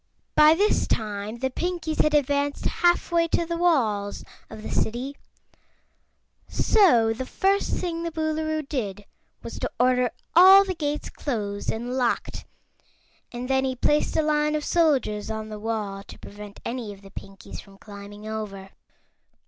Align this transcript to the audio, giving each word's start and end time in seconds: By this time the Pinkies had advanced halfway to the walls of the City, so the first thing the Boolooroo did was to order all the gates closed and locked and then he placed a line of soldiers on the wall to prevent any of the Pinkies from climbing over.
By 0.33 0.55
this 0.55 0.87
time 0.87 1.35
the 1.35 1.51
Pinkies 1.51 2.01
had 2.01 2.15
advanced 2.15 2.65
halfway 2.65 3.27
to 3.27 3.45
the 3.45 3.55
walls 3.55 4.23
of 4.49 4.63
the 4.63 4.71
City, 4.71 5.15
so 6.47 7.13
the 7.13 7.27
first 7.27 7.73
thing 7.73 8.01
the 8.01 8.09
Boolooroo 8.09 8.67
did 8.67 9.05
was 9.43 9.59
to 9.59 9.69
order 9.79 10.09
all 10.35 10.65
the 10.65 10.73
gates 10.73 11.11
closed 11.11 11.71
and 11.71 11.93
locked 11.99 12.45
and 13.31 13.47
then 13.47 13.63
he 13.63 13.75
placed 13.75 14.17
a 14.17 14.23
line 14.23 14.55
of 14.55 14.65
soldiers 14.65 15.29
on 15.29 15.49
the 15.49 15.59
wall 15.59 16.01
to 16.05 16.17
prevent 16.17 16.59
any 16.65 16.91
of 16.91 17.03
the 17.03 17.11
Pinkies 17.11 17.61
from 17.61 17.77
climbing 17.77 18.27
over. 18.27 18.71